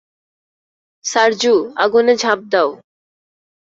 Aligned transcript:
সারজু, 1.05 1.53
আগুনে 1.75 2.13
ঝাঁপ 2.21 2.39
দাও। 2.51 2.69